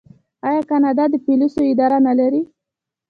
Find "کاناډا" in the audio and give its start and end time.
0.69-1.05